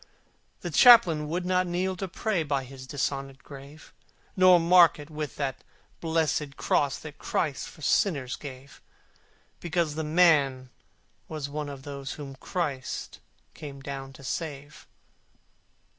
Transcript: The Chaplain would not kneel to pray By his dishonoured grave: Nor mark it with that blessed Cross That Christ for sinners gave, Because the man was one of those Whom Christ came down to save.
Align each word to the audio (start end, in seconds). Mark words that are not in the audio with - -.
The 0.61 0.71
Chaplain 0.71 1.29
would 1.29 1.45
not 1.45 1.67
kneel 1.67 1.95
to 1.97 2.07
pray 2.07 2.41
By 2.41 2.63
his 2.63 2.87
dishonoured 2.87 3.43
grave: 3.43 3.93
Nor 4.35 4.59
mark 4.59 4.97
it 4.97 5.11
with 5.11 5.35
that 5.35 5.63
blessed 5.99 6.57
Cross 6.57 6.97
That 7.01 7.19
Christ 7.19 7.69
for 7.69 7.83
sinners 7.83 8.35
gave, 8.35 8.81
Because 9.59 9.93
the 9.93 10.03
man 10.03 10.71
was 11.27 11.49
one 11.49 11.69
of 11.69 11.83
those 11.83 12.13
Whom 12.13 12.33
Christ 12.37 13.19
came 13.53 13.79
down 13.79 14.11
to 14.13 14.23
save. 14.23 14.87